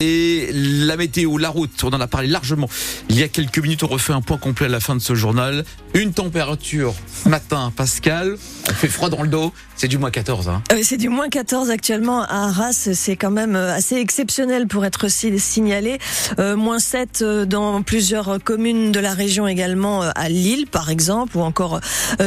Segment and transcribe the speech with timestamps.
[0.00, 2.68] Et la météo, la route, on en a parlé largement.
[3.08, 5.16] Il y a quelques minutes, on refait un point complet à la fin de ce
[5.16, 5.64] journal.
[5.92, 6.94] Une température
[7.26, 8.36] matin, Pascal.
[8.70, 9.52] On fait froid dans le dos.
[9.74, 10.50] C'est du moins 14.
[10.50, 10.62] Hein.
[10.70, 12.90] Euh, c'est du moins 14 actuellement à Arras.
[12.92, 15.98] C'est quand même euh, assez exceptionnel pour être signalé.
[16.38, 21.36] Euh, moins 7 euh, dans plusieurs communes de la région également, à Lille par exemple,
[21.36, 21.80] ou encore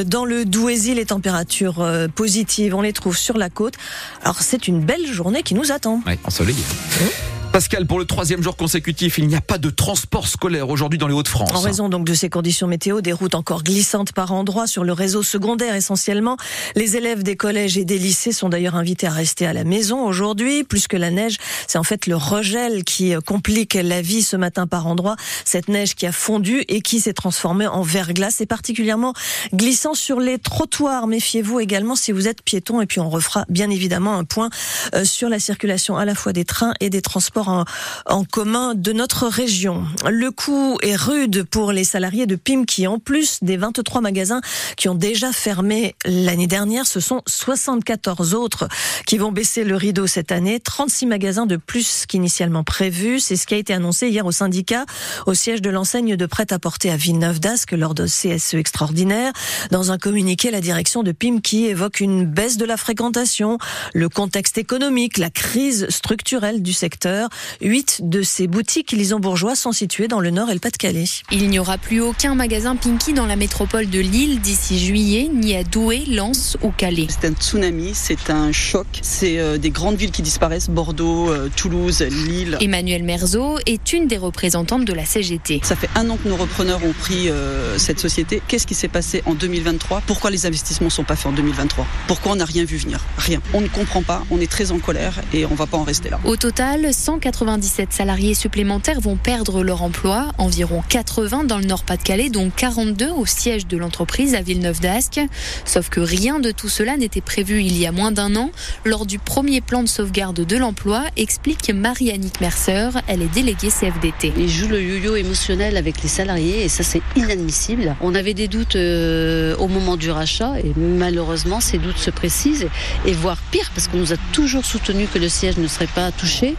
[0.06, 0.94] dans le Douaisis.
[0.94, 3.76] Les températures positives, on les trouve sur la côte.
[4.24, 6.02] Alors c'est une belle journée qui nous attend.
[6.06, 6.60] Oui, ensoleillé.
[6.60, 7.41] Mmh.
[7.52, 11.08] Pascal, pour le troisième jour consécutif, il n'y a pas de transport scolaire aujourd'hui dans
[11.08, 11.52] les Hauts-de-France.
[11.54, 14.94] En raison donc de ces conditions météo, des routes encore glissantes par endroits sur le
[14.94, 16.38] réseau secondaire essentiellement.
[16.78, 20.02] Les élèves des collèges et des lycées sont d'ailleurs invités à rester à la maison
[20.06, 20.64] aujourd'hui.
[20.64, 24.66] Plus que la neige, c'est en fait le regel qui complique la vie ce matin
[24.66, 25.18] par endroits.
[25.44, 29.14] Cette neige qui a fondu et qui s'est transformée en verglas et particulièrement
[29.54, 31.06] glissant sur les trottoirs.
[31.06, 34.50] Méfiez-vous également si vous êtes piéton et puis on refera bien évidemment un point
[34.96, 38.92] euh, sur la circulation à la fois des trains et des transports en, commun de
[38.94, 39.86] notre région.
[40.10, 44.42] Le coup est rude pour les salariés de PIM qui, en plus des 23 magasins
[44.78, 48.68] qui ont déjà fermé l'année dernière, ce sont 74 autres
[49.06, 50.60] qui vont baisser le rideau cette année.
[50.60, 53.20] 36 magasins de plus qu'initialement prévu.
[53.20, 54.86] C'est ce qui a été annoncé hier au syndicat,
[55.26, 59.34] au siège de l'enseigne de prêt-à-porter à Villeneuve d'Ascq lors de CSE extraordinaire.
[59.72, 63.58] Dans un communiqué, la direction de PIM qui évoque une baisse de la fréquentation,
[63.94, 67.30] le contexte économique, la crise structurelle du secteur.
[67.62, 71.06] Huit de ces boutiques Lison-Bourgeois sont situées dans le Nord et le Pas-de-Calais.
[71.32, 75.56] Il n'y aura plus aucun magasin Pinky dans la métropole de Lille d'ici juillet, ni
[75.56, 77.08] à Douai, Lens ou Calais.
[77.10, 78.88] C'est un tsunami, c'est un choc.
[79.02, 82.58] C'est euh, des grandes villes qui disparaissent, Bordeaux, euh, Toulouse, Lille.
[82.62, 85.62] Emmanuel Merzo est une des représentantes de la CGT.
[85.64, 88.42] Ça fait un an que nos repreneurs ont pris euh, cette société.
[88.48, 91.86] Qu'est-ce qui s'est passé en 2023 Pourquoi les investissements ne sont pas faits en 2023
[92.08, 93.00] Pourquoi on n'a rien vu venir?
[93.18, 93.42] Rien.
[93.54, 95.84] On ne comprend pas, on est très en colère et on ne va pas en
[95.84, 96.20] rester là.
[96.26, 102.30] Au total, 100 97 salariés supplémentaires vont perdre leur emploi, environ 80 dans le Nord-Pas-de-Calais,
[102.30, 105.22] dont 42 au siège de l'entreprise à Villeneuve-d'Ascq.
[105.64, 108.50] Sauf que rien de tout cela n'était prévu il y a moins d'un an
[108.86, 114.34] lors du premier plan de sauvegarde de l'emploi, explique Marie-Annick Mercer, elle est déléguée CFDT.
[114.38, 117.96] Ils jouent le yo-yo émotionnel avec les salariés et ça c'est inadmissible.
[118.02, 122.68] On avait des doutes euh, au moment du rachat et malheureusement ces doutes se précisent
[123.06, 126.12] et voire pire parce qu'on nous a toujours soutenu que le siège ne serait pas
[126.12, 126.56] touché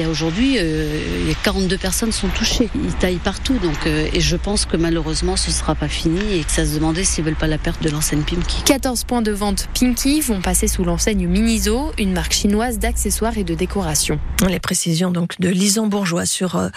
[0.00, 2.70] et aujourd'hui, euh, il 42 personnes sont touchées.
[2.74, 3.54] Ils taillent partout.
[3.62, 6.64] Donc, euh, et je pense que malheureusement, ce ne sera pas fini et que ça
[6.64, 8.62] se demandait s'ils veulent pas la perte de l'enseigne Pinky.
[8.64, 13.44] 14 points de vente Pinky vont passer sous l'enseigne Miniso, une marque chinoise d'accessoires et
[13.44, 14.18] de décoration.
[14.48, 16.70] Les précisions donc de Lison Bourgeois sur euh,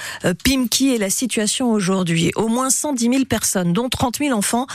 [0.44, 2.32] Pimki et la situation aujourd'hui.
[2.36, 4.68] Au moins 110 000 personnes, dont 30 000 enfants,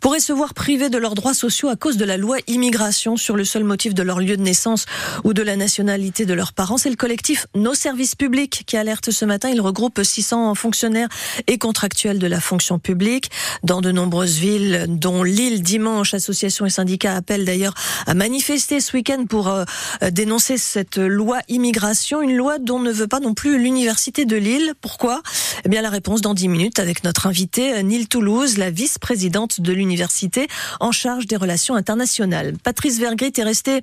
[0.00, 3.36] pourraient se voir privés de leurs droits sociaux à cause de la loi immigration sur
[3.36, 4.84] le seul motif de leur lieu de naissance
[5.24, 6.76] ou de la nationalité de leurs parents.
[6.76, 9.50] C'est le collectif Nos Services service public qui alerte ce matin.
[9.50, 11.06] Il regroupe 600 fonctionnaires
[11.46, 13.30] et contractuels de la fonction publique
[13.62, 16.12] dans de nombreuses villes, dont Lille dimanche.
[16.12, 17.74] Associations et syndicats appellent d'ailleurs
[18.08, 19.64] à manifester ce week-end pour euh,
[20.10, 24.74] dénoncer cette loi immigration, une loi dont ne veut pas non plus l'université de Lille.
[24.80, 25.22] Pourquoi?
[25.64, 29.72] Eh bien, la réponse dans 10 minutes avec notre invitée Nil Toulouse, la vice-présidente de
[29.72, 30.48] l'université
[30.80, 32.54] en charge des relations internationales.
[32.64, 33.82] Patrice Vergrit est resté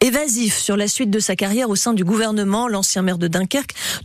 [0.00, 2.66] évasif sur la suite de sa carrière au sein du gouvernement.
[2.66, 3.51] L'ancien maire de Dunkerque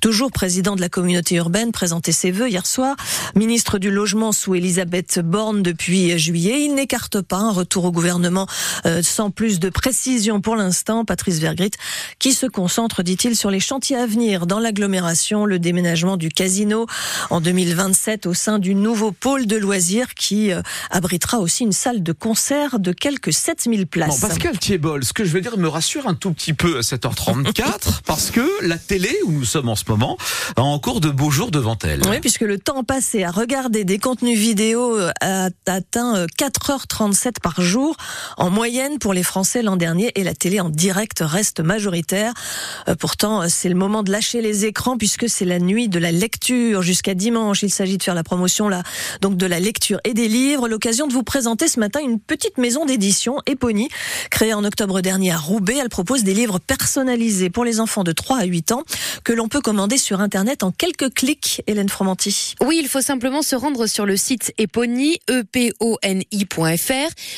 [0.02, 2.96] toujours président de la communauté urbaine, présentait ses vœux hier soir.
[3.36, 8.48] Ministre du logement sous Elisabeth Borne depuis juillet, il n'écarte pas un retour au gouvernement
[8.86, 11.06] euh, sans plus de précision pour l'instant.
[11.06, 11.72] Patrice Vergrit,
[12.20, 16.86] qui se concentre, dit-il, sur les chantiers à venir dans l'agglomération, le déménagement du casino
[17.30, 22.04] en 2027 au sein du nouveau pôle de loisirs qui euh, abritera aussi une salle
[22.04, 24.20] de concert de quelques 7000 places.
[24.20, 28.02] Pascal Thiebol, ce que je veux dire me rassure un tout petit peu à 7h34
[28.06, 30.18] parce que la télé nous sommes en ce moment,
[30.56, 32.02] en cours de beaux jours devant elle.
[32.10, 37.32] Oui, puisque le temps passé à regarder des contenus vidéo euh, a atteint 4h37 euh,
[37.42, 37.96] par jour
[38.38, 42.34] en moyenne pour les Français l'an dernier et la télé en direct reste majoritaire.
[42.88, 46.12] Euh, pourtant, c'est le moment de lâcher les écrans puisque c'est la nuit de la
[46.12, 47.62] lecture jusqu'à dimanche.
[47.64, 48.82] Il s'agit de faire la promotion là,
[49.22, 50.68] donc de la lecture et des livres.
[50.68, 53.90] L'occasion de vous présenter ce matin une petite maison d'édition, Epony,
[54.32, 55.78] créée en octobre dernier à Roubaix.
[55.80, 58.84] Elle propose des livres personnalisés pour les enfants de 3 à 8 ans
[59.28, 62.56] que l'on peut commander sur Internet en quelques clics, Hélène Fromanti.
[62.66, 65.44] Oui, il faut simplement se rendre sur le site epony, e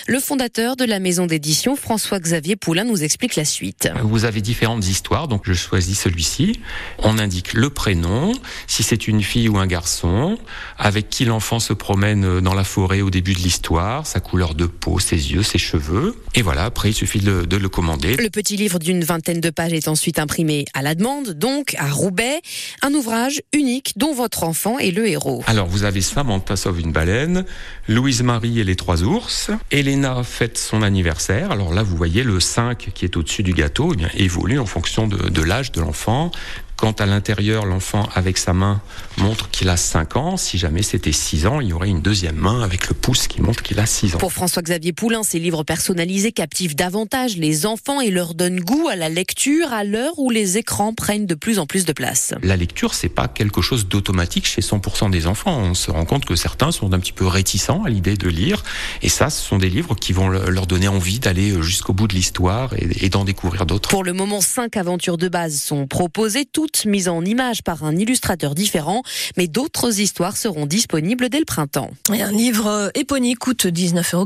[0.07, 3.89] Le fondateur de la maison d'édition, François-Xavier Poulain, nous explique la suite.
[4.03, 6.59] Vous avez différentes histoires, donc je choisis celui-ci.
[7.00, 8.33] On indique le prénom,
[8.68, 10.38] si c'est une fille ou un garçon,
[10.77, 14.68] avec qui l'enfant se promène dans la forêt au début de l'histoire, sa couleur de
[14.68, 16.15] peau, ses yeux, ses cheveux.
[16.36, 18.15] Et voilà, après il suffit de, de le commander.
[18.15, 21.89] Le petit livre d'une vingtaine de pages est ensuite imprimé à la demande, donc à
[21.89, 22.41] Roubaix.
[22.81, 25.43] Un ouvrage unique dont votre enfant est le héros.
[25.47, 27.45] Alors vous avez Samantha sauve une baleine,
[27.87, 31.51] Louise Marie et les trois ours, Elena fête son anniversaire.
[31.51, 35.07] Alors là vous voyez le 5 qui est au-dessus du gâteau eh évolue en fonction
[35.07, 36.31] de l'âge de l'enfant.
[36.79, 38.81] Quand à l'intérieur, l'enfant avec sa main
[39.17, 42.37] montre qu'il a 5 ans, si jamais c'était 6 ans, il y aurait une deuxième
[42.37, 44.17] main avec le pouce qui montre qu'il a 6 ans.
[44.17, 48.95] Pour François-Xavier Poulain, ces livres personnalisés captivent davantage les enfants et leur donnent goût à
[48.95, 52.33] la lecture à l'heure où les écrans prennent de plus en plus de place.
[52.43, 55.59] La lecture, c'est pas quelque chose d'automatique chez 100% des enfants.
[55.59, 58.63] On se rend compte que certains sont un petit peu réticents à l'idée de lire.
[59.01, 62.15] Et ça, ce sont des livres qui vont leur donner envie d'aller jusqu'au bout de
[62.15, 63.89] l'histoire et d'en découvrir d'autres.
[63.89, 67.95] Pour le moment, cinq aventures de base sont proposées, toutes mise en image par un
[67.95, 69.01] illustrateur différent,
[69.38, 71.89] mais d'autres histoires seront disponibles dès le printemps.
[72.10, 74.25] Un livre éponyme coûte 19,90 euros.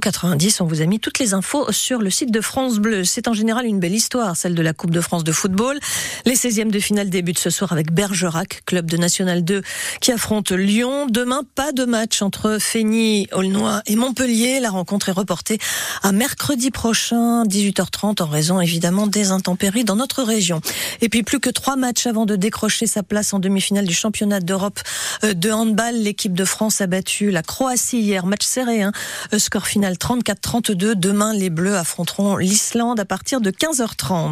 [0.60, 3.04] On vous a mis toutes les infos sur le site de France Bleu.
[3.04, 5.80] C'est en général une belle histoire, celle de la Coupe de France de football.
[6.25, 9.62] Les 16e de finale débutent ce soir avec Bergerac, club de National 2,
[10.01, 11.07] qui affronte Lyon.
[11.10, 14.60] Demain, pas de match entre Feigny, Aulnois et Montpellier.
[14.60, 15.60] La rencontre est reportée
[16.01, 20.62] à mercredi prochain, 18h30, en raison évidemment des intempéries dans notre région.
[21.01, 24.39] Et puis plus que trois matchs avant de décrocher sa place en demi-finale du championnat
[24.39, 24.80] d'Europe
[25.24, 25.95] euh, de handball.
[25.95, 28.91] L'équipe de France a battu la Croatie hier, match serré, hein.
[29.33, 30.95] Euh, score final 34-32.
[30.95, 34.31] Demain, les Bleus affronteront l'Islande à partir de 15h30.